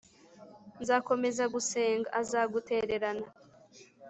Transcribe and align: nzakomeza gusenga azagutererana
nzakomeza 0.81 1.43
gusenga 1.53 2.09
azagutererana 2.21 3.27